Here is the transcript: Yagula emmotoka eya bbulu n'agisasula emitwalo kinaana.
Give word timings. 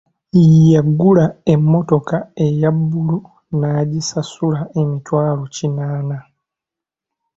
Yagula 0.73 1.25
emmotoka 1.53 2.17
eya 2.45 2.69
bbulu 2.75 3.17
n'agisasula 3.59 4.61
emitwalo 4.81 5.43
kinaana. 5.55 6.17